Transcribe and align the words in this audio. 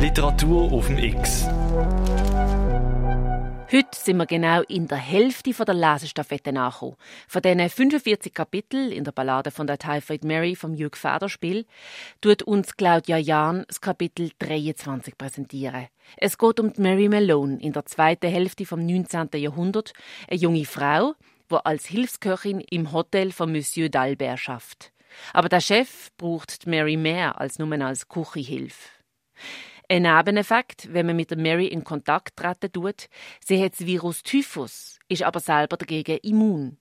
Literatur 0.00 0.72
auf 0.72 0.86
dem 0.86 0.98
X. 0.98 1.46
Heute 3.72 3.88
sind 3.96 4.18
wir 4.18 4.26
genau 4.26 4.60
in 4.62 4.86
der 4.86 4.98
Hälfte 4.98 5.52
der 5.52 5.74
Lesestaffette 5.74 6.50
angekommen. 6.50 6.96
Von 7.26 7.40
diesen 7.40 7.70
45 7.70 8.34
Kapiteln 8.34 8.92
in 8.92 9.04
der 9.04 9.12
Ballade 9.12 9.50
von 9.50 9.66
der 9.66 9.78
Typhoid 9.78 10.24
Mary 10.24 10.54
vom 10.54 10.74
Jürg 10.74 10.96
Federspiel 10.96 11.64
tut 12.20 12.42
uns 12.42 12.76
Claudia 12.76 13.16
Jahn 13.16 13.64
das 13.68 13.80
Kapitel 13.80 14.30
23 14.40 15.16
präsentieren. 15.16 15.88
Es 16.18 16.36
geht 16.36 16.60
um 16.60 16.72
Mary 16.76 17.08
Malone 17.08 17.58
in 17.60 17.72
der 17.72 17.86
zweiten 17.86 18.30
Hälfte 18.30 18.66
vom 18.66 18.84
19. 18.84 19.30
Jahrhundert, 19.36 19.92
eine 20.28 20.38
junge 20.38 20.66
Frau, 20.66 21.14
die 21.50 21.56
als 21.64 21.86
Hilfsköchin 21.86 22.60
im 22.60 22.92
Hotel 22.92 23.32
von 23.32 23.50
Monsieur 23.50 23.88
d'Albert 23.88 24.36
schafft. 24.36 24.92
Aber 25.32 25.48
der 25.48 25.60
Chef 25.60 26.10
braucht 26.16 26.66
Mary 26.66 26.96
mehr 26.96 27.40
als 27.40 27.58
nur 27.58 27.72
als 27.80 28.08
Küchenhilfe. 28.08 28.88
Ein 29.92 30.04
Nebeneffekt, 30.04 30.94
wenn 30.94 31.04
man 31.04 31.16
mit 31.16 31.30
der 31.30 31.36
Mary 31.36 31.66
in 31.66 31.84
Kontakt 31.84 32.38
treten 32.38 32.72
tut, 32.72 33.10
sie 33.44 33.62
hat 33.62 33.72
das 33.72 33.86
Virus 33.86 34.22
Typhus, 34.22 34.98
ist 35.06 35.22
aber 35.22 35.38
selber 35.38 35.76
dagegen 35.76 36.16
immun. 36.22 36.78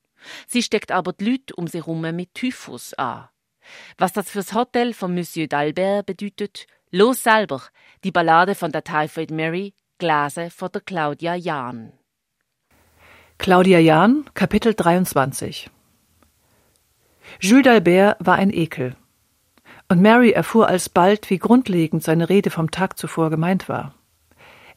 Sie 0.47 0.63
steckt 0.63 0.93
aber 0.93 1.11
die 1.11 1.31
Leute 1.31 1.53
um 1.57 1.67
sie 1.67 1.79
herum 1.79 1.99
mit 1.99 2.33
Typhus 2.33 2.93
an. 2.93 3.27
Was 3.97 4.13
das 4.13 4.29
fürs 4.29 4.53
Hotel 4.53 4.93
von 4.93 5.13
Monsieur 5.13 5.47
d'Albert 5.47 6.03
bedeutet, 6.03 6.67
los 6.89 7.23
selber, 7.23 7.61
die 8.05 8.11
Ballade 8.11 8.55
von 8.55 8.71
der 8.71 8.85
Typhoid 8.85 9.31
Mary, 9.31 9.73
gelesen 9.97 10.49
von 10.49 10.71
der 10.71 10.79
Claudia 10.79 11.35
Jahn. 11.35 11.91
Claudia 13.37 13.79
Jahn, 13.79 14.23
Kapitel 14.33 14.73
23 14.73 15.69
Jules 17.41 17.65
d'Albert 17.65 18.15
war 18.19 18.35
ein 18.35 18.53
Ekel. 18.53 18.95
Und 19.91 20.01
Mary 20.01 20.31
erfuhr 20.31 20.69
alsbald, 20.69 21.29
wie 21.29 21.37
grundlegend 21.37 22.01
seine 22.01 22.29
Rede 22.29 22.49
vom 22.49 22.71
Tag 22.71 22.97
zuvor 22.97 23.29
gemeint 23.29 23.67
war. 23.67 23.93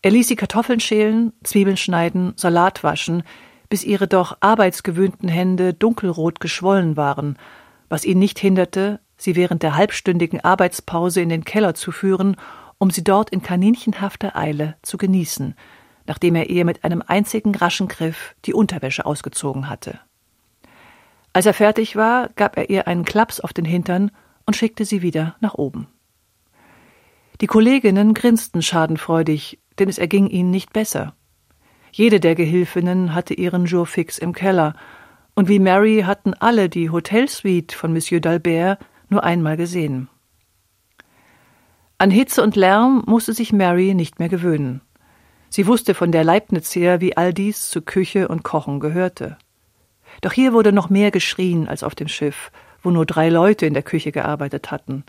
Er 0.03 0.11
ließ 0.11 0.27
sie 0.27 0.35
Kartoffeln 0.35 0.81
schälen, 0.81 1.33
Zwiebeln 1.45 1.77
schneiden, 1.77 2.33
Salat 2.35 2.83
waschen, 2.83 3.23
bis 3.69 3.85
ihre 3.85 4.09
doch 4.09 4.37
arbeitsgewöhnten 4.41 5.29
Hände 5.29 5.73
dunkelrot 5.73 6.41
geschwollen 6.41 6.97
waren, 6.97 7.39
was 7.89 8.05
ihn 8.05 8.19
nicht 8.19 8.41
hinderte, 8.41 8.99
sie 9.17 9.37
während 9.37 9.63
der 9.63 9.77
halbstündigen 9.77 10.41
Arbeitspause 10.41 11.21
in 11.21 11.29
den 11.29 11.45
Keller 11.45 11.75
zu 11.75 11.93
führen, 11.93 12.35
um 12.79 12.91
sie 12.91 13.05
dort 13.05 13.31
in 13.31 13.41
kaninchenhafter 13.41 14.35
Eile 14.35 14.75
zu 14.83 14.97
genießen, 14.97 15.55
nachdem 16.09 16.35
er 16.35 16.51
ihr 16.51 16.65
mit 16.65 16.83
einem 16.83 17.05
einzigen 17.07 17.55
raschen 17.55 17.87
Griff 17.87 18.35
die 18.47 18.53
Unterwäsche 18.53 19.07
ausgezogen 19.07 19.71
hatte. 19.71 20.01
Als 21.33 21.47
er 21.47 21.55
fertig 21.55 21.95
war, 21.95 22.31
gab 22.35 22.57
er 22.57 22.69
ihr 22.69 22.89
einen 22.89 23.05
Klaps 23.05 23.39
auf 23.39 23.53
den 23.53 23.65
Hintern 23.65 24.11
und 24.47 24.57
schickte 24.57 24.85
sie 24.85 25.03
wieder 25.03 25.37
nach 25.41 25.55
oben. 25.55 25.89
Die 27.41 27.47
Kolleginnen 27.47 28.15
grinsten 28.15 28.63
schadenfreudig, 28.63 29.59
denn 29.79 29.89
es 29.89 29.99
erging 29.99 30.29
ihnen 30.29 30.51
nicht 30.51 30.73
besser. 30.73 31.15
Jede 31.93 32.21
der 32.21 32.35
Gehilfinnen 32.35 33.15
hatte 33.15 33.35
ihren 33.35 33.67
Jour 33.67 33.87
fix 33.87 34.19
im 34.19 34.33
Keller, 34.33 34.75
und 35.35 35.49
wie 35.49 35.59
Mary 35.59 36.03
hatten 36.07 36.35
alle 36.35 36.69
die 36.69 36.91
Hotelsuite 36.91 37.77
von 37.77 37.93
Monsieur 37.93 38.21
d'Albert 38.21 38.79
nur 39.09 39.25
einmal 39.25 39.57
gesehen. 39.57 40.09
An 41.99 42.11
Hitze 42.11 42.43
und 42.43 42.57
Lärm 42.57 43.03
musste 43.07 43.33
sich 43.33 43.53
Mary 43.53 43.95
nicht 43.95 44.19
mehr 44.19 44.29
gewöhnen. 44.29 44.81
Sie 45.49 45.67
wusste 45.67 45.95
von 45.95 46.11
der 46.11 46.25
Leibniz 46.25 46.75
her, 46.75 47.01
wie 47.01 47.17
all 47.17 47.33
dies 47.33 47.71
zu 47.71 47.83
Küche 47.83 48.29
und 48.29 48.43
Kochen 48.43 48.81
gehörte. 48.81 49.39
Doch 50.21 50.33
hier 50.33 50.53
wurde 50.53 50.73
noch 50.73 50.91
mehr 50.91 51.11
geschrien 51.11 51.69
als 51.69 51.83
auf 51.83 51.95
dem 51.95 52.09
Schiff, 52.09 52.51
wo 52.85 52.91
nur 52.91 53.07
drei 53.07 53.29
Leute 53.29 53.67
in 53.67 53.75
der 53.75 53.83
Küche 53.83 54.13
gearbeitet 54.13 54.71
hatten. 54.71 55.05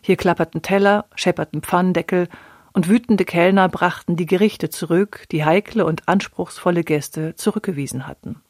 Hier 0.00 0.16
klapperten 0.16 0.62
Teller, 0.62 1.04
schepperten 1.14 1.60
Pfannendeckel 1.60 2.28
und 2.72 2.88
wütende 2.88 3.24
Kellner 3.24 3.68
brachten 3.68 4.16
die 4.16 4.26
Gerichte 4.26 4.70
zurück, 4.70 5.24
die 5.32 5.44
heikle 5.44 5.84
und 5.84 6.08
anspruchsvolle 6.08 6.84
Gäste 6.84 7.34
zurückgewiesen 7.34 8.06
hatten. 8.06 8.40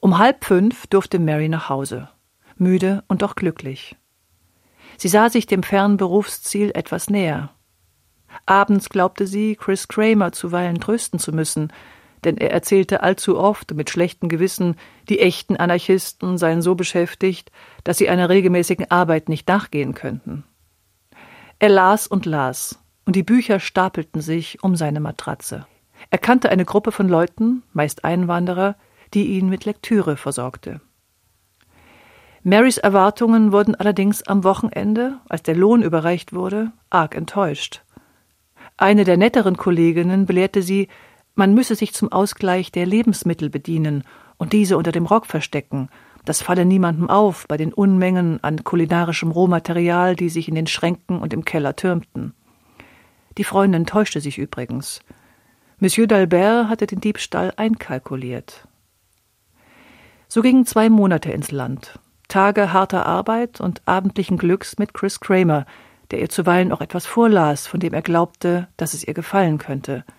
Um 0.00 0.18
halb 0.18 0.44
fünf 0.44 0.86
durfte 0.86 1.18
Mary 1.18 1.48
nach 1.48 1.68
Hause, 1.70 2.10
müde 2.56 3.02
und 3.08 3.22
doch 3.22 3.36
glücklich. 3.36 3.96
Sie 4.98 5.08
sah 5.08 5.30
sich 5.30 5.46
dem 5.46 5.62
fernen 5.62 5.96
Berufsziel 5.96 6.70
etwas 6.74 7.08
näher. 7.08 7.50
Abends 8.46 8.90
glaubte 8.90 9.26
sie, 9.26 9.56
Chris 9.56 9.88
Kramer 9.88 10.32
zuweilen 10.32 10.80
trösten 10.80 11.18
zu 11.18 11.32
müssen, 11.32 11.72
denn 12.24 12.36
er 12.36 12.50
erzählte 12.50 13.02
allzu 13.02 13.38
oft 13.38 13.74
mit 13.74 13.90
schlechtem 13.90 14.28
Gewissen, 14.28 14.76
die 15.08 15.20
echten 15.20 15.56
Anarchisten 15.56 16.38
seien 16.38 16.62
so 16.62 16.74
beschäftigt, 16.74 17.50
dass 17.84 17.98
sie 17.98 18.08
einer 18.08 18.28
regelmäßigen 18.28 18.90
Arbeit 18.90 19.28
nicht 19.28 19.48
nachgehen 19.48 19.94
könnten. 19.94 20.44
Er 21.58 21.68
las 21.68 22.06
und 22.06 22.26
las, 22.26 22.78
und 23.04 23.16
die 23.16 23.22
Bücher 23.22 23.60
stapelten 23.60 24.20
sich 24.20 24.62
um 24.62 24.76
seine 24.76 25.00
Matratze. 25.00 25.66
Er 26.10 26.18
kannte 26.18 26.50
eine 26.50 26.64
Gruppe 26.64 26.92
von 26.92 27.08
Leuten, 27.08 27.62
meist 27.72 28.04
Einwanderer, 28.04 28.76
die 29.14 29.26
ihn 29.26 29.48
mit 29.48 29.64
Lektüre 29.64 30.16
versorgte. 30.16 30.80
Marys 32.42 32.76
Erwartungen 32.76 33.52
wurden 33.52 33.74
allerdings 33.74 34.22
am 34.22 34.44
Wochenende, 34.44 35.18
als 35.28 35.42
der 35.42 35.56
Lohn 35.56 35.82
überreicht 35.82 36.34
wurde, 36.34 36.72
arg 36.90 37.14
enttäuscht. 37.14 37.82
Eine 38.76 39.04
der 39.04 39.16
netteren 39.16 39.56
Kolleginnen 39.56 40.26
belehrte 40.26 40.62
sie, 40.62 40.88
man 41.34 41.54
müsse 41.54 41.74
sich 41.74 41.92
zum 41.92 42.12
Ausgleich 42.12 42.70
der 42.70 42.86
Lebensmittel 42.86 43.50
bedienen 43.50 44.04
und 44.36 44.52
diese 44.52 44.76
unter 44.76 44.92
dem 44.92 45.06
Rock 45.06 45.26
verstecken. 45.26 45.88
Das 46.24 46.40
falle 46.40 46.64
niemandem 46.64 47.10
auf 47.10 47.46
bei 47.48 47.56
den 47.56 47.72
Unmengen 47.72 48.42
an 48.42 48.64
kulinarischem 48.64 49.30
Rohmaterial, 49.30 50.16
die 50.16 50.28
sich 50.28 50.48
in 50.48 50.54
den 50.54 50.66
Schränken 50.66 51.18
und 51.18 51.32
im 51.32 51.44
Keller 51.44 51.76
türmten. 51.76 52.34
Die 53.36 53.44
Freundin 53.44 53.84
täuschte 53.84 54.20
sich 54.20 54.38
übrigens. 54.38 55.00
Monsieur 55.78 56.06
d'Albert 56.06 56.68
hatte 56.68 56.86
den 56.86 57.00
Diebstahl 57.00 57.52
einkalkuliert. 57.56 58.66
So 60.28 60.40
gingen 60.40 60.66
zwei 60.66 60.88
Monate 60.88 61.30
ins 61.32 61.50
Land. 61.50 61.98
Tage 62.28 62.72
harter 62.72 63.06
Arbeit 63.06 63.60
und 63.60 63.82
abendlichen 63.86 64.38
Glücks 64.38 64.78
mit 64.78 64.94
Chris 64.94 65.20
Kramer, 65.20 65.66
der 66.10 66.20
ihr 66.20 66.28
zuweilen 66.28 66.72
auch 66.72 66.80
etwas 66.80 67.06
vorlas, 67.06 67.66
von 67.66 67.80
dem 67.80 67.92
er 67.92 68.02
glaubte, 68.02 68.68
dass 68.76 68.94
es 68.94 69.06
ihr 69.06 69.14
gefallen 69.14 69.58
könnte– 69.58 70.04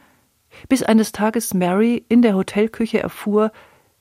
bis 0.69 0.83
eines 0.83 1.11
Tages 1.11 1.53
Mary 1.53 2.05
in 2.09 2.21
der 2.21 2.35
Hotelküche 2.35 3.01
erfuhr, 3.01 3.51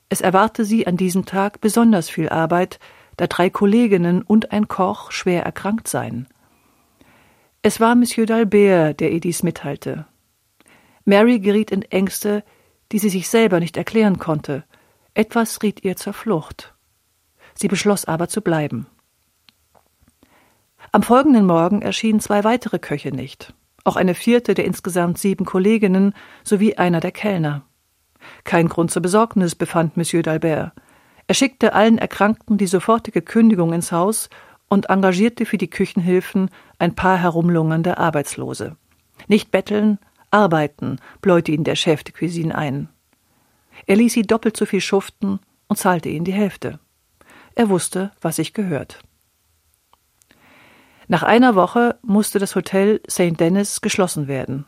es 0.09 0.20
erwarte 0.20 0.65
sie 0.65 0.87
an 0.87 0.97
diesem 0.97 1.25
Tag 1.25 1.60
besonders 1.60 2.09
viel 2.09 2.28
Arbeit, 2.28 2.78
da 3.16 3.26
drei 3.26 3.50
Kolleginnen 3.50 4.22
und 4.22 4.53
ein 4.53 4.69
Koch 4.69 5.10
schwer 5.10 5.44
erkrankt 5.44 5.88
seien. 5.88 6.26
Es 7.62 7.81
war 7.81 7.94
Monsieur 7.94 8.26
d'Albert, 8.26 8.94
der 8.94 9.12
ihr 9.12 9.20
dies 9.20 9.42
mitteilte. 9.42 10.06
Mary 11.04 11.38
geriet 11.38 11.70
in 11.70 11.82
Ängste, 11.82 12.44
die 12.92 12.98
sie 12.98 13.09
sich 13.09 13.28
selber 13.28 13.60
nicht 13.60 13.76
erklären 13.76 14.19
konnte. 14.19 14.65
Etwas 15.15 15.62
riet 15.62 15.84
ihr 15.84 15.97
zur 15.97 16.12
Flucht. 16.12 16.75
Sie 17.54 17.69
beschloss 17.69 18.04
aber 18.04 18.28
zu 18.28 18.42
bleiben. 18.42 18.86
Am 20.92 21.03
folgenden 21.03 21.47
Morgen 21.47 21.82
erschienen 21.82 22.21
zwei 22.21 22.44
weitere 22.44 22.78
Köche 22.78 23.10
nicht 23.10 23.54
auch 23.84 23.97
eine 23.97 24.15
vierte 24.15 24.55
der 24.55 24.65
insgesamt 24.65 25.19
sieben 25.19 25.45
Kolleginnen 25.45 26.15
sowie 26.43 26.75
einer 26.75 27.00
der 27.00 27.12
Kellner. 27.12 27.62
Kein 28.45 28.69
Grund 28.69 28.91
zur 28.91 29.03
Besorgnis 29.03 29.55
befand 29.55 29.97
Monsieur 29.97 30.22
d'Albert. 30.22 30.72
Er 31.27 31.34
schickte 31.34 31.75
allen 31.75 31.99
Erkrankten 31.99 32.59
die 32.59 32.67
sofortige 32.67 33.22
Kündigung 33.22 33.72
ins 33.72 33.93
Haus 33.93 34.28
und 34.69 34.89
engagierte 34.91 35.47
für 35.47 35.59
die 35.59 35.71
Küchenhilfen 35.71 36.50
ein 36.78 36.95
paar 36.95 37.19
herumlungernde 37.19 37.99
Arbeitslose. 37.99 38.77
Nicht 39.28 39.50
betteln, 39.50 39.99
arbeiten, 40.31 40.99
bläute 41.21 41.53
ihn 41.53 41.65
der 41.65 41.77
Chef 41.77 42.03
de 42.03 42.12
Cuisine 42.12 42.55
ein. 42.55 42.89
Er 43.87 43.97
ließ 43.97 44.12
sie 44.12 44.22
doppelt 44.22 44.56
so 44.56 44.66
viel 44.66 44.81
schuften 44.81 45.41
und 45.69 45.77
zahlte 45.77 46.09
ihnen 46.09 46.25
die 46.25 46.33
Hälfte. 46.33 46.81
Er 47.55 47.69
wusste, 47.69 48.12
was 48.21 48.37
sich 48.37 48.53
gehört. 48.53 49.01
Nach 51.09 51.22
einer 51.22 51.54
Woche 51.54 51.98
musste 52.03 52.38
das 52.38 52.56
Hotel 52.56 53.00
St. 53.09 53.39
Denis 53.39 53.80
geschlossen 53.80 54.28
werden. 54.28 54.65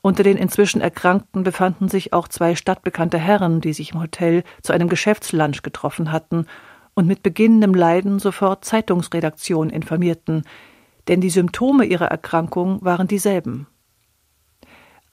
Unter 0.00 0.22
den 0.22 0.36
inzwischen 0.36 0.80
Erkrankten 0.80 1.42
befanden 1.42 1.88
sich 1.88 2.12
auch 2.12 2.28
zwei 2.28 2.54
stadtbekannte 2.54 3.18
Herren, 3.18 3.60
die 3.60 3.72
sich 3.72 3.92
im 3.92 4.00
Hotel 4.00 4.44
zu 4.62 4.72
einem 4.72 4.88
Geschäftslunch 4.88 5.62
getroffen 5.62 6.12
hatten 6.12 6.46
und 6.94 7.06
mit 7.06 7.22
beginnendem 7.22 7.74
Leiden 7.74 8.18
sofort 8.18 8.64
Zeitungsredaktion 8.64 9.70
informierten, 9.70 10.44
denn 11.08 11.20
die 11.20 11.30
Symptome 11.30 11.84
ihrer 11.84 12.06
Erkrankung 12.06 12.82
waren 12.84 13.08
dieselben. 13.08 13.66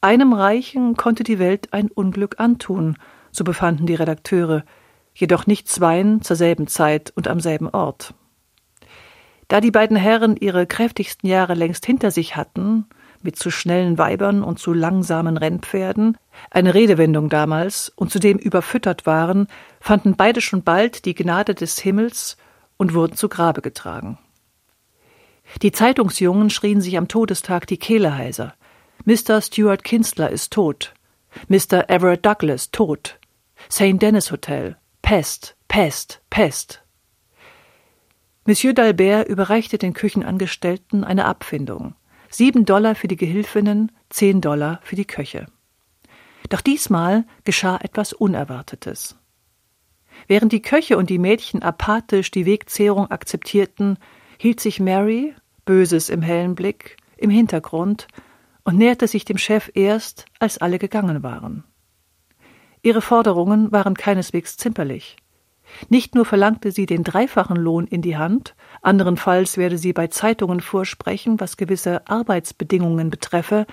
Einem 0.02 0.34
Reichen 0.34 0.96
konnte 0.96 1.24
die 1.24 1.40
Welt 1.40 1.74
ein 1.74 1.90
Unglück 1.90 2.40
antun, 2.40 2.98
so 3.32 3.44
befanden 3.44 3.86
die 3.86 3.96
Redakteure, 3.96 4.64
jedoch 5.14 5.46
nicht 5.46 5.68
zweien 5.68 6.22
zur 6.22 6.36
selben 6.36 6.68
Zeit 6.68 7.12
und 7.16 7.28
am 7.28 7.40
selben 7.40 7.70
Ort. 7.70 8.14
Da 9.50 9.60
die 9.62 9.72
beiden 9.72 9.98
Herren 9.98 10.38
ihre 10.38 10.66
kräftigsten 10.68 11.28
Jahre 11.28 11.56
längst 11.56 11.86
hinter 11.86 12.12
sich 12.12 12.36
hatten, 12.36 12.86
mit 13.22 13.36
zu 13.36 13.52
schnellen 13.52 13.98
Weibern 13.98 14.44
und 14.44 14.60
zu 14.60 14.74
langsamen 14.74 15.38
Rennpferden, 15.38 16.18
eine 16.52 16.74
Redewendung 16.74 17.30
damals, 17.30 17.92
und 17.96 18.12
zudem 18.12 18.38
überfüttert 18.38 19.06
waren, 19.06 19.48
fanden 19.82 20.16
beide 20.16 20.40
schon 20.40 20.64
bald 20.64 21.04
die 21.06 21.16
Gnade 21.16 21.56
des 21.56 21.80
Himmels 21.80 22.38
und 22.78 22.94
wurden 22.94 23.18
zu 23.18 23.28
Grabe 23.28 23.62
getragen. 23.62 24.20
Die 25.64 25.72
Zeitungsjungen 25.72 26.52
schrien 26.52 26.80
sich 26.80 26.96
am 26.98 27.08
Todestag 27.08 27.66
die 27.66 27.78
Kehle 27.78 28.16
heiser. 28.16 28.54
Mr. 29.04 29.42
Stuart 29.42 29.84
Kinstler 29.84 30.30
ist 30.30 30.54
tot. 30.54 30.94
Mr. 31.48 31.90
Everett 31.90 32.24
Douglas 32.24 32.70
tot. 32.70 33.18
St. 33.70 34.00
Denis 34.00 34.32
Hotel. 34.32 34.78
Pest, 35.02 35.56
Pest, 35.68 36.22
Pest. 36.30 36.84
Monsieur 38.46 38.74
d'Albert 38.74 39.28
überreichte 39.28 39.78
den 39.78 39.94
Küchenangestellten 39.94 41.04
eine 41.04 41.26
Abfindung. 41.26 41.96
Sieben 42.30 42.66
Dollar 42.66 42.96
für 42.96 43.08
die 43.08 43.18
Gehilfinnen, 43.18 43.92
zehn 44.10 44.42
Dollar 44.42 44.80
für 44.84 44.96
die 44.96 45.06
Köche. 45.06 45.48
Doch 46.50 46.62
diesmal 46.62 47.26
geschah 47.44 47.78
etwas 47.82 48.14
Unerwartetes. 48.14 49.18
Während 50.28 50.52
die 50.52 50.62
Köche 50.62 50.98
und 50.98 51.10
die 51.10 51.20
Mädchen 51.20 51.64
apathisch 51.64 52.32
die 52.32 52.46
Wegzehrung 52.46 53.10
akzeptierten, 53.10 53.98
hielt 54.38 54.60
sich 54.60 54.80
Mary, 54.80 55.36
Böses 55.66 56.10
im 56.10 56.22
hellen 56.22 56.56
Blick, 56.56 56.98
im 57.18 57.30
Hintergrund 57.30 58.08
und 58.64 58.78
näherte 58.78 59.08
sich 59.08 59.26
dem 59.26 59.38
Chef 59.38 59.70
erst, 59.74 60.26
als 60.40 60.58
alle 60.58 60.80
gegangen 60.80 61.24
waren. 61.24 61.64
Ihre 62.82 63.02
Forderungen 63.02 63.72
waren 63.72 63.96
keineswegs 63.96 64.58
zimperlich. 64.58 65.18
Nicht 65.88 66.16
nur 66.16 66.26
verlangte 66.26 66.72
sie 66.72 66.86
den 66.86 67.04
dreifachen 67.04 67.56
Lohn 67.56 67.88
in 67.88 68.02
die 68.02 68.18
Hand, 68.18 68.56
anderenfalls 68.82 69.58
werde 69.58 69.78
sie 69.78 69.94
bei 69.94 70.08
Zeitungen 70.08 70.60
vorsprechen, 70.60 71.40
was 71.40 71.58
gewisse 71.58 72.08
Arbeitsbedingungen 72.08 73.10
betreffe, 73.10 73.66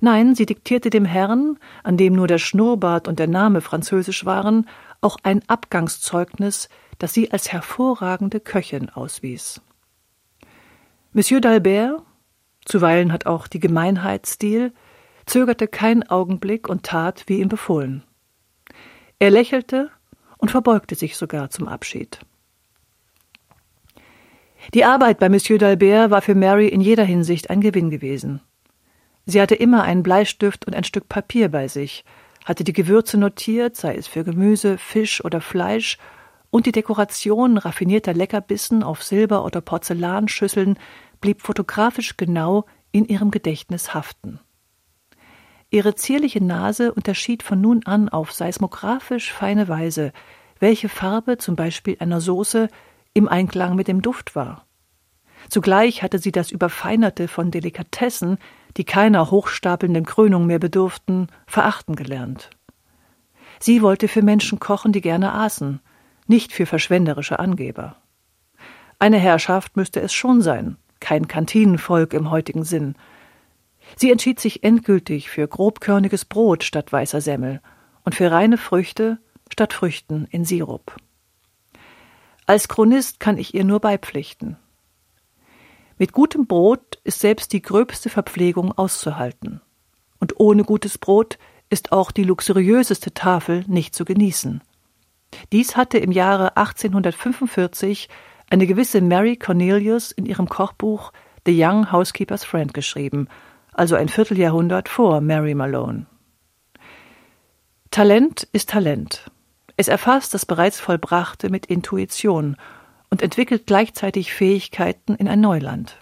nein, 0.00 0.34
sie 0.34 0.46
diktierte 0.46 0.90
dem 0.90 1.04
Herrn, 1.04 1.58
an 1.82 1.96
dem 1.96 2.14
nur 2.14 2.26
der 2.26 2.38
Schnurrbart 2.38 3.08
und 3.08 3.18
der 3.18 3.26
Name 3.26 3.60
französisch 3.60 4.24
waren, 4.24 4.68
auch 5.00 5.16
ein 5.22 5.42
Abgangszeugnis, 5.48 6.68
das 6.98 7.14
sie 7.14 7.32
als 7.32 7.52
hervorragende 7.52 8.40
Köchin 8.40 8.90
auswies. 8.90 9.60
Monsieur 11.12 11.40
d'Albert, 11.40 12.02
zuweilen 12.64 13.12
hat 13.12 13.26
auch 13.26 13.48
die 13.48 13.60
Gemeinheit 13.60 14.26
Stil, 14.26 14.72
zögerte 15.26 15.66
keinen 15.66 16.08
Augenblick 16.08 16.68
und 16.68 16.84
tat, 16.84 17.24
wie 17.26 17.40
ihm 17.40 17.48
befohlen. 17.48 18.04
Er 19.18 19.30
lächelte 19.30 19.90
und 20.40 20.50
verbeugte 20.50 20.94
sich 20.94 21.16
sogar 21.16 21.50
zum 21.50 21.68
Abschied. 21.68 22.20
Die 24.74 24.84
Arbeit 24.84 25.18
bei 25.18 25.28
Monsieur 25.28 25.58
d'Albert 25.58 26.10
war 26.10 26.22
für 26.22 26.34
Mary 26.34 26.68
in 26.68 26.80
jeder 26.80 27.04
Hinsicht 27.04 27.50
ein 27.50 27.60
Gewinn 27.60 27.90
gewesen. 27.90 28.40
Sie 29.26 29.40
hatte 29.40 29.54
immer 29.54 29.82
einen 29.82 30.02
Bleistift 30.02 30.66
und 30.66 30.74
ein 30.74 30.84
Stück 30.84 31.08
Papier 31.08 31.48
bei 31.48 31.68
sich, 31.68 32.04
hatte 32.44 32.64
die 32.64 32.72
Gewürze 32.72 33.18
notiert, 33.18 33.76
sei 33.76 33.94
es 33.94 34.06
für 34.06 34.24
Gemüse, 34.24 34.78
Fisch 34.78 35.24
oder 35.24 35.40
Fleisch, 35.40 35.98
und 36.50 36.66
die 36.66 36.72
Dekoration 36.72 37.58
raffinierter 37.58 38.12
Leckerbissen 38.12 38.82
auf 38.82 39.02
Silber- 39.02 39.44
oder 39.44 39.60
Porzellanschüsseln 39.60 40.78
blieb 41.20 41.42
fotografisch 41.42 42.16
genau 42.16 42.64
in 42.90 43.04
ihrem 43.04 43.30
Gedächtnis 43.30 43.94
haften. 43.94 44.40
Ihre 45.70 45.94
zierliche 45.94 46.42
Nase 46.42 46.92
unterschied 46.92 47.42
von 47.42 47.60
nun 47.60 47.84
an 47.84 48.08
auf 48.08 48.32
seismographisch 48.32 49.32
feine 49.32 49.68
Weise, 49.68 50.12
welche 50.58 50.88
Farbe 50.88 51.38
zum 51.38 51.56
Beispiel 51.56 51.96
einer 52.00 52.20
Soße 52.20 52.68
im 53.14 53.28
Einklang 53.28 53.76
mit 53.76 53.88
dem 53.88 54.02
Duft 54.02 54.34
war. 54.34 54.66
Zugleich 55.48 56.02
hatte 56.02 56.18
sie 56.18 56.32
das 56.32 56.50
Überfeinerte 56.50 57.28
von 57.28 57.50
Delikatessen, 57.50 58.38
die 58.76 58.84
keiner 58.84 59.30
hochstapelnden 59.30 60.04
Krönung 60.04 60.46
mehr 60.46 60.58
bedurften, 60.58 61.28
verachten 61.46 61.96
gelernt. 61.96 62.50
Sie 63.58 63.82
wollte 63.82 64.08
für 64.08 64.22
Menschen 64.22 64.58
kochen, 64.58 64.92
die 64.92 65.00
gerne 65.00 65.32
aßen, 65.32 65.80
nicht 66.26 66.52
für 66.52 66.66
verschwenderische 66.66 67.38
Angeber. 67.38 67.96
Eine 68.98 69.18
Herrschaft 69.18 69.76
müsste 69.76 70.00
es 70.00 70.12
schon 70.12 70.42
sein, 70.42 70.76
kein 71.00 71.26
Kantinenvolk 71.26 72.12
im 72.12 72.30
heutigen 72.30 72.64
Sinn, 72.64 72.94
Sie 73.96 74.10
entschied 74.10 74.40
sich 74.40 74.62
endgültig 74.62 75.30
für 75.30 75.46
grobkörniges 75.46 76.24
Brot 76.24 76.64
statt 76.64 76.92
weißer 76.92 77.20
Semmel 77.20 77.60
und 78.04 78.14
für 78.14 78.30
reine 78.30 78.58
Früchte 78.58 79.18
statt 79.50 79.72
Früchten 79.72 80.26
in 80.30 80.44
Sirup. 80.44 80.96
Als 82.46 82.68
Chronist 82.68 83.20
kann 83.20 83.38
ich 83.38 83.54
ihr 83.54 83.64
nur 83.64 83.80
beipflichten. 83.80 84.56
Mit 85.98 86.12
gutem 86.12 86.46
Brot 86.46 86.98
ist 87.04 87.20
selbst 87.20 87.52
die 87.52 87.62
gröbste 87.62 88.08
Verpflegung 88.08 88.72
auszuhalten. 88.72 89.60
Und 90.18 90.40
ohne 90.40 90.64
gutes 90.64 90.98
Brot 90.98 91.38
ist 91.68 91.92
auch 91.92 92.10
die 92.10 92.24
luxuriöseste 92.24 93.14
Tafel 93.14 93.64
nicht 93.68 93.94
zu 93.94 94.04
genießen. 94.04 94.62
Dies 95.52 95.76
hatte 95.76 95.98
im 95.98 96.10
Jahre 96.10 96.56
1845 96.56 98.08
eine 98.50 98.66
gewisse 98.66 99.00
Mary 99.00 99.36
Cornelius 99.36 100.10
in 100.10 100.26
ihrem 100.26 100.48
Kochbuch 100.48 101.12
The 101.46 101.54
Young 101.56 101.92
Housekeeper's 101.92 102.44
Friend 102.44 102.74
geschrieben 102.74 103.28
also 103.80 103.96
ein 103.96 104.10
Vierteljahrhundert 104.10 104.90
vor 104.90 105.22
Mary 105.22 105.54
Malone. 105.54 106.04
Talent 107.90 108.46
ist 108.52 108.68
Talent. 108.68 109.30
Es 109.78 109.88
erfasst 109.88 110.34
das 110.34 110.44
bereits 110.44 110.78
Vollbrachte 110.78 111.48
mit 111.48 111.64
Intuition 111.64 112.58
und 113.08 113.22
entwickelt 113.22 113.66
gleichzeitig 113.66 114.34
Fähigkeiten 114.34 115.14
in 115.14 115.28
ein 115.28 115.40
Neuland. 115.40 115.96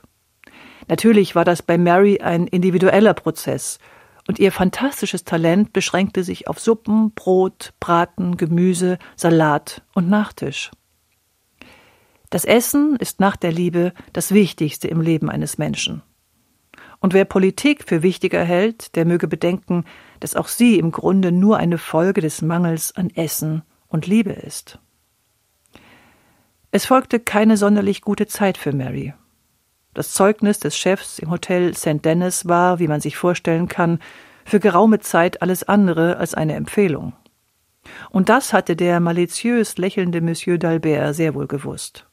Natürlich 0.88 1.36
war 1.36 1.44
das 1.44 1.62
bei 1.62 1.78
Mary 1.78 2.18
ein 2.20 2.48
individueller 2.48 3.14
Prozess, 3.14 3.78
und 4.26 4.40
ihr 4.40 4.50
fantastisches 4.50 5.22
Talent 5.22 5.72
beschränkte 5.72 6.24
sich 6.24 6.48
auf 6.48 6.58
Suppen, 6.58 7.12
Brot, 7.12 7.74
Braten, 7.78 8.36
Gemüse, 8.36 8.98
Salat 9.14 9.82
und 9.94 10.10
Nachtisch. 10.10 10.72
Das 12.28 12.44
Essen 12.44 12.96
ist 12.96 13.20
nach 13.20 13.36
der 13.36 13.52
Liebe 13.52 13.92
das 14.12 14.34
Wichtigste 14.34 14.88
im 14.88 15.00
Leben 15.00 15.30
eines 15.30 15.58
Menschen. 15.58 16.02
Und 17.00 17.14
wer 17.14 17.24
Politik 17.24 17.84
für 17.86 18.02
wichtiger 18.02 18.42
hält, 18.42 18.96
der 18.96 19.04
möge 19.04 19.28
bedenken, 19.28 19.84
dass 20.20 20.34
auch 20.34 20.48
sie 20.48 20.78
im 20.78 20.90
Grunde 20.90 21.30
nur 21.30 21.58
eine 21.58 21.78
Folge 21.78 22.20
des 22.20 22.42
Mangels 22.42 22.94
an 22.96 23.10
Essen 23.10 23.62
und 23.86 24.06
Liebe 24.06 24.32
ist. 24.32 24.78
Es 26.70 26.86
folgte 26.86 27.20
keine 27.20 27.56
sonderlich 27.56 28.02
gute 28.02 28.26
Zeit 28.26 28.58
für 28.58 28.72
Mary. 28.72 29.14
Das 29.94 30.12
Zeugnis 30.12 30.58
des 30.58 30.76
Chefs 30.76 31.18
im 31.18 31.30
Hotel 31.30 31.74
St. 31.74 32.04
Denis 32.04 32.46
war, 32.46 32.78
wie 32.78 32.88
man 32.88 33.00
sich 33.00 33.16
vorstellen 33.16 33.68
kann, 33.68 34.00
für 34.44 34.60
geraume 34.60 35.00
Zeit 35.00 35.40
alles 35.40 35.62
andere 35.64 36.16
als 36.18 36.34
eine 36.34 36.54
Empfehlung. 36.54 37.14
Und 38.10 38.28
das 38.28 38.52
hatte 38.52 38.76
der 38.76 39.00
maliziös 39.00 39.78
lächelnde 39.78 40.20
Monsieur 40.20 40.56
d'Albert 40.56 41.14
sehr 41.14 41.34
wohl 41.34 41.46
gewusst. 41.46 42.07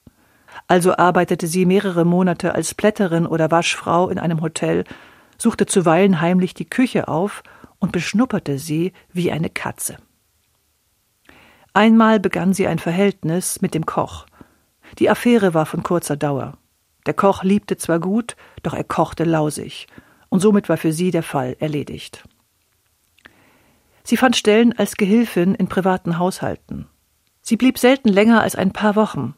Also 0.68 0.96
arbeitete 0.96 1.48
sie 1.48 1.66
mehrere 1.66 2.06
Monate 2.06 2.56
als 2.56 2.74
Plätterin 2.74 3.26
oder 3.26 3.52
Waschfrau 3.52 4.10
in 4.10 4.20
einem 4.20 4.42
Hotel, 4.42 4.84
suchte 5.38 5.66
zuweilen 5.66 6.22
heimlich 6.22 6.54
die 6.54 6.70
Küche 6.70 7.08
auf 7.08 7.44
und 7.80 7.92
beschnupperte 7.92 8.58
sie 8.58 8.94
wie 9.12 9.32
eine 9.32 9.50
Katze. 9.50 9.98
Einmal 11.74 12.20
begann 12.20 12.54
sie 12.54 12.68
ein 12.68 12.80
Verhältnis 12.80 13.62
mit 13.62 13.74
dem 13.74 13.86
Koch. 13.86 14.26
Die 14.98 15.10
Affäre 15.10 15.54
war 15.54 15.66
von 15.66 15.84
kurzer 15.84 16.16
Dauer. 16.16 16.58
Der 17.06 17.14
Koch 17.14 17.44
liebte 17.44 17.78
zwar 17.78 18.00
gut, 18.00 18.36
doch 18.64 18.74
er 18.74 18.84
kochte 18.84 19.26
lausig, 19.26 19.88
und 20.30 20.40
somit 20.40 20.70
war 20.70 20.78
für 20.78 20.94
sie 20.94 21.12
der 21.12 21.24
Fall 21.24 21.56
erledigt. 21.60 22.24
Sie 24.04 24.18
fand 24.18 24.36
Stellen 24.36 24.78
als 24.78 24.96
Gehilfin 24.96 25.54
in 25.56 25.68
privaten 25.68 26.18
Haushalten. 26.18 26.88
Sie 27.42 27.58
blieb 27.58 27.78
selten 27.78 28.10
länger 28.10 28.42
als 28.42 28.56
ein 28.56 28.72
paar 28.72 28.96
Wochen, 28.96 29.36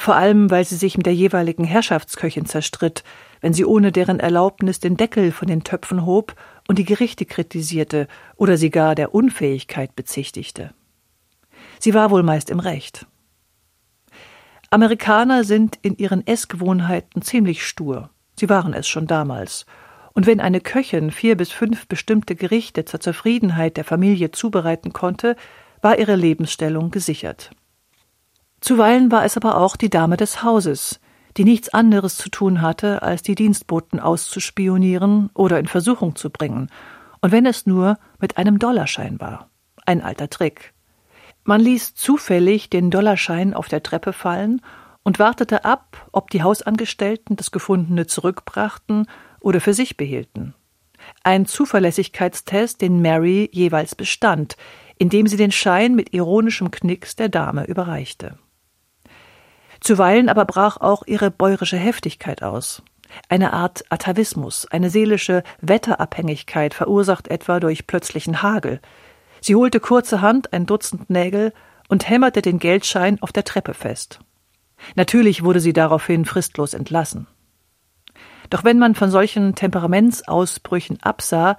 vor 0.00 0.16
allem 0.16 0.50
weil 0.50 0.64
sie 0.64 0.76
sich 0.76 0.96
mit 0.96 1.06
der 1.06 1.14
jeweiligen 1.14 1.64
Herrschaftsköchin 1.64 2.46
zerstritt, 2.46 3.04
wenn 3.40 3.52
sie 3.52 3.64
ohne 3.64 3.92
deren 3.92 4.20
Erlaubnis 4.20 4.80
den 4.80 4.96
Deckel 4.96 5.32
von 5.32 5.48
den 5.48 5.64
Töpfen 5.64 6.06
hob 6.06 6.34
und 6.68 6.78
die 6.78 6.84
Gerichte 6.84 7.24
kritisierte 7.24 8.08
oder 8.36 8.56
sie 8.56 8.70
gar 8.70 8.94
der 8.94 9.14
Unfähigkeit 9.14 9.94
bezichtigte. 9.96 10.72
Sie 11.78 11.94
war 11.94 12.10
wohl 12.10 12.22
meist 12.22 12.50
im 12.50 12.60
Recht. 12.60 13.06
Amerikaner 14.70 15.44
sind 15.44 15.78
in 15.82 15.96
ihren 15.96 16.26
Essgewohnheiten 16.26 17.22
ziemlich 17.22 17.66
stur. 17.66 18.10
Sie 18.38 18.48
waren 18.48 18.72
es 18.72 18.86
schon 18.88 19.06
damals. 19.06 19.66
Und 20.12 20.26
wenn 20.26 20.40
eine 20.40 20.60
Köchin 20.60 21.10
vier 21.10 21.36
bis 21.36 21.50
fünf 21.50 21.88
bestimmte 21.88 22.36
Gerichte 22.36 22.84
zur 22.84 23.00
Zufriedenheit 23.00 23.76
der 23.76 23.84
Familie 23.84 24.30
zubereiten 24.30 24.92
konnte, 24.92 25.36
war 25.82 25.98
ihre 25.98 26.16
Lebensstellung 26.16 26.90
gesichert. 26.90 27.50
Zuweilen 28.60 29.10
war 29.10 29.24
es 29.24 29.36
aber 29.36 29.56
auch 29.56 29.76
die 29.76 29.90
Dame 29.90 30.16
des 30.16 30.42
Hauses, 30.42 31.00
die 31.36 31.44
nichts 31.44 31.68
anderes 31.70 32.16
zu 32.16 32.28
tun 32.28 32.60
hatte, 32.60 33.02
als 33.02 33.22
die 33.22 33.34
Dienstboten 33.34 34.00
auszuspionieren 34.00 35.30
oder 35.34 35.58
in 35.58 35.66
Versuchung 35.66 36.16
zu 36.16 36.30
bringen, 36.30 36.68
und 37.22 37.32
wenn 37.32 37.46
es 37.46 37.66
nur 37.66 37.98
mit 38.18 38.38
einem 38.38 38.58
Dollarschein 38.58 39.20
war. 39.20 39.50
Ein 39.86 40.02
alter 40.02 40.30
Trick. 40.30 40.72
Man 41.44 41.60
ließ 41.60 41.94
zufällig 41.94 42.70
den 42.70 42.90
Dollarschein 42.90 43.54
auf 43.54 43.68
der 43.68 43.82
Treppe 43.82 44.12
fallen 44.12 44.60
und 45.02 45.18
wartete 45.18 45.64
ab, 45.64 46.08
ob 46.12 46.30
die 46.30 46.42
Hausangestellten 46.42 47.36
das 47.36 47.50
Gefundene 47.50 48.06
zurückbrachten 48.06 49.06
oder 49.40 49.60
für 49.60 49.74
sich 49.74 49.96
behielten. 49.96 50.54
Ein 51.22 51.46
Zuverlässigkeitstest, 51.46 52.80
den 52.80 53.00
Mary 53.00 53.48
jeweils 53.52 53.94
bestand, 53.94 54.56
indem 54.98 55.26
sie 55.26 55.38
den 55.38 55.52
Schein 55.52 55.94
mit 55.94 56.12
ironischem 56.12 56.70
Knicks 56.70 57.16
der 57.16 57.30
Dame 57.30 57.64
überreichte. 57.64 58.38
Zuweilen 59.80 60.28
aber 60.28 60.44
brach 60.44 60.76
auch 60.78 61.02
ihre 61.06 61.30
bäurische 61.30 61.76
Heftigkeit 61.76 62.42
aus. 62.42 62.82
Eine 63.28 63.52
Art 63.52 63.84
Atavismus, 63.88 64.66
eine 64.66 64.90
seelische 64.90 65.42
Wetterabhängigkeit, 65.60 66.74
verursacht 66.74 67.28
etwa 67.28 67.60
durch 67.60 67.86
plötzlichen 67.86 68.42
Hagel. 68.42 68.80
Sie 69.40 69.54
holte 69.54 69.80
kurzerhand 69.80 70.52
ein 70.52 70.66
Dutzend 70.66 71.10
Nägel 71.10 71.52
und 71.88 72.08
hämmerte 72.08 72.42
den 72.42 72.58
Geldschein 72.58 73.20
auf 73.20 73.32
der 73.32 73.44
Treppe 73.44 73.74
fest. 73.74 74.20
Natürlich 74.94 75.42
wurde 75.42 75.60
sie 75.60 75.72
daraufhin 75.72 76.24
fristlos 76.24 76.74
entlassen. 76.74 77.26
Doch 78.48 78.64
wenn 78.64 78.78
man 78.78 78.94
von 78.94 79.10
solchen 79.10 79.54
Temperamentsausbrüchen 79.54 81.02
absah, 81.02 81.56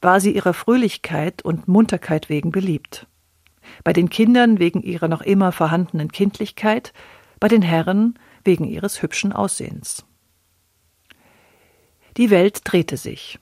war 0.00 0.20
sie 0.20 0.32
ihrer 0.32 0.54
Fröhlichkeit 0.54 1.42
und 1.42 1.68
Munterkeit 1.68 2.28
wegen 2.28 2.50
beliebt. 2.50 3.06
Bei 3.84 3.92
den 3.92 4.10
Kindern 4.10 4.58
wegen 4.58 4.82
ihrer 4.82 5.08
noch 5.08 5.22
immer 5.22 5.52
vorhandenen 5.52 6.12
Kindlichkeit, 6.12 6.92
bei 7.46 7.50
den 7.50 7.62
Herren 7.62 8.18
wegen 8.42 8.64
ihres 8.64 9.02
hübschen 9.02 9.32
Aussehens. 9.32 10.04
Die 12.16 12.30
Welt 12.30 12.62
drehte 12.64 12.96
sich. 12.96 13.38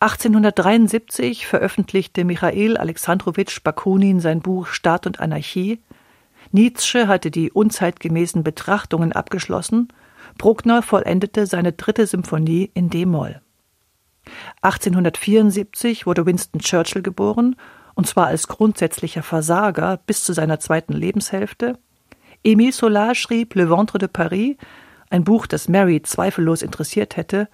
1873 0.00 1.46
veröffentlichte 1.46 2.24
Michael 2.24 2.76
Alexandrowitsch 2.76 3.62
Bakunin 3.62 4.18
sein 4.18 4.40
Buch 4.40 4.66
Staat 4.66 5.06
und 5.06 5.20
Anarchie. 5.20 5.78
Nietzsche 6.50 7.06
hatte 7.06 7.30
die 7.30 7.52
unzeitgemäßen 7.52 8.42
Betrachtungen 8.42 9.12
abgeschlossen. 9.12 9.86
Bruckner 10.36 10.82
vollendete 10.82 11.46
seine 11.46 11.70
dritte 11.70 12.08
Symphonie 12.08 12.68
in 12.74 12.90
D-Moll. 12.90 13.40
1874 14.62 16.04
wurde 16.04 16.26
Winston 16.26 16.60
Churchill 16.60 17.02
geboren, 17.02 17.54
und 17.94 18.08
zwar 18.08 18.26
als 18.26 18.48
grundsätzlicher 18.48 19.22
Versager 19.22 20.00
bis 20.04 20.24
zu 20.24 20.32
seiner 20.32 20.58
zweiten 20.58 20.94
Lebenshälfte. 20.94 21.78
Émile 22.44 22.72
Solar 22.72 23.14
schrieb 23.14 23.54
Le 23.54 23.70
Ventre 23.70 23.98
de 23.98 24.08
Paris, 24.08 24.56
ein 25.10 25.24
Buch, 25.24 25.46
das 25.46 25.68
Mary 25.68 26.02
zweifellos 26.02 26.62
interessiert 26.62 27.16
hätte, 27.16 27.48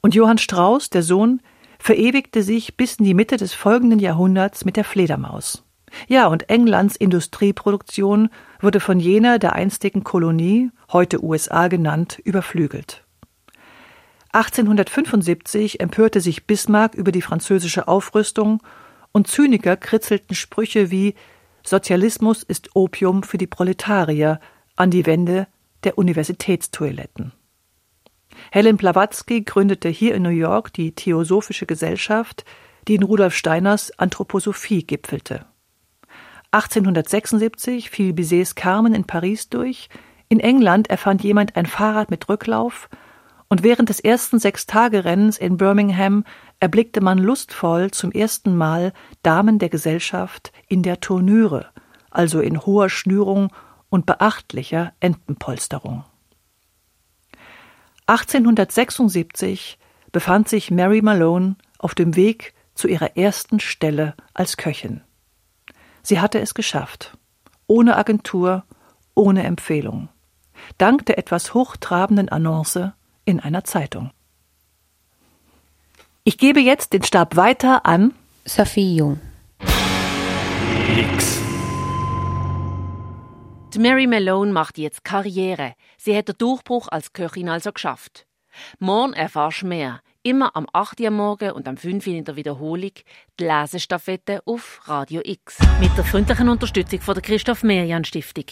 und 0.00 0.14
Johann 0.14 0.38
Strauss, 0.38 0.90
der 0.90 1.02
Sohn, 1.02 1.40
verewigte 1.78 2.42
sich 2.42 2.76
bis 2.76 2.96
in 2.96 3.04
die 3.04 3.14
Mitte 3.14 3.36
des 3.36 3.54
folgenden 3.54 3.98
Jahrhunderts 3.98 4.64
mit 4.64 4.76
der 4.76 4.84
Fledermaus. 4.84 5.64
Ja, 6.08 6.26
und 6.26 6.48
Englands 6.48 6.96
Industrieproduktion 6.96 8.30
wurde 8.60 8.80
von 8.80 8.98
jener 8.98 9.38
der 9.38 9.52
einstigen 9.54 10.04
Kolonie, 10.04 10.70
heute 10.92 11.22
USA 11.22 11.68
genannt, 11.68 12.18
überflügelt. 12.24 13.04
1875 14.32 15.80
empörte 15.80 16.20
sich 16.20 16.46
Bismarck 16.46 16.94
über 16.94 17.12
die 17.12 17.20
französische 17.20 17.86
Aufrüstung 17.86 18.62
und 19.12 19.28
Zyniker 19.28 19.76
kritzelten 19.76 20.34
Sprüche 20.34 20.90
wie 20.90 21.14
Sozialismus 21.64 22.42
ist 22.42 22.74
Opium 22.74 23.22
für 23.22 23.38
die 23.38 23.46
Proletarier 23.46 24.40
an 24.76 24.90
die 24.90 25.06
Wände 25.06 25.46
der 25.84 25.98
Universitätstoiletten. 25.98 27.32
Helen 28.50 28.76
Blavatsky 28.76 29.42
gründete 29.42 29.88
hier 29.88 30.14
in 30.14 30.22
New 30.22 30.30
York 30.30 30.72
die 30.72 30.94
Theosophische 30.94 31.66
Gesellschaft, 31.66 32.44
die 32.88 32.94
in 32.94 33.02
Rudolf 33.02 33.34
Steiners 33.34 33.96
Anthroposophie 33.98 34.84
gipfelte. 34.84 35.46
1876 36.50 37.90
fiel 37.90 38.12
Bizets 38.12 38.54
Carmen 38.54 38.94
in 38.94 39.04
Paris 39.04 39.48
durch, 39.48 39.88
in 40.28 40.40
England 40.40 40.90
erfand 40.90 41.22
jemand 41.22 41.56
ein 41.56 41.66
Fahrrad 41.66 42.10
mit 42.10 42.28
Rücklauf, 42.28 42.88
und 43.48 43.62
während 43.62 43.90
des 43.90 44.00
ersten 44.00 44.38
Sechstagerennens 44.38 45.36
in 45.36 45.58
Birmingham 45.58 46.24
erblickte 46.62 47.00
man 47.00 47.18
lustvoll 47.18 47.90
zum 47.90 48.12
ersten 48.12 48.56
Mal 48.56 48.92
Damen 49.24 49.58
der 49.58 49.68
Gesellschaft 49.68 50.52
in 50.68 50.84
der 50.84 51.00
Turnüre, 51.00 51.66
also 52.08 52.38
in 52.38 52.64
hoher 52.64 52.88
Schnürung 52.88 53.52
und 53.90 54.06
beachtlicher 54.06 54.92
Entenpolsterung. 55.00 56.04
1876 58.06 59.76
befand 60.12 60.48
sich 60.48 60.70
Mary 60.70 61.02
Malone 61.02 61.56
auf 61.78 61.96
dem 61.96 62.14
Weg 62.14 62.54
zu 62.74 62.86
ihrer 62.86 63.16
ersten 63.16 63.58
Stelle 63.58 64.14
als 64.32 64.56
Köchin. 64.56 65.00
Sie 66.04 66.20
hatte 66.20 66.38
es 66.38 66.54
geschafft. 66.54 67.18
Ohne 67.66 67.96
Agentur, 67.96 68.62
ohne 69.16 69.42
Empfehlung. 69.42 70.10
Dank 70.78 71.06
der 71.06 71.18
etwas 71.18 71.54
hochtrabenden 71.54 72.28
Annonce 72.28 72.92
in 73.24 73.40
einer 73.40 73.64
Zeitung. 73.64 74.12
Ich 76.24 76.38
gebe 76.38 76.60
jetzt 76.60 76.92
den 76.92 77.02
Stab 77.02 77.34
weiter 77.34 77.84
an 77.84 78.14
Sophie 78.44 78.94
Jung. 78.94 79.20
X. 80.96 81.40
Die 83.74 83.80
Mary 83.80 84.06
Malone 84.06 84.52
macht 84.52 84.78
jetzt 84.78 85.02
Karriere. 85.02 85.74
Sie 85.98 86.16
hat 86.16 86.28
den 86.28 86.38
Durchbruch 86.38 86.86
als 86.86 87.12
Köchin 87.12 87.48
also 87.48 87.72
geschafft. 87.72 88.24
Morgen 88.78 89.14
erfahrst 89.14 89.62
du 89.62 89.66
mehr. 89.66 90.00
Immer 90.22 90.54
am 90.54 90.68
8. 90.72 91.00
Uhr 91.00 91.10
morgen 91.10 91.50
und 91.50 91.66
am 91.66 91.76
5. 91.76 92.06
Uhr 92.06 92.14
in 92.14 92.24
der 92.24 92.36
Wiederholung 92.36 92.92
die 93.40 93.44
Lesestaffette 93.44 94.42
auf 94.44 94.82
Radio 94.84 95.22
X. 95.24 95.58
Mit 95.80 95.96
der 95.96 96.04
freundlichen 96.04 96.48
Unterstützung 96.48 97.00
von 97.00 97.14
der 97.14 97.22
Christoph 97.24 97.64
Merian 97.64 98.04
Stiftung. 98.04 98.44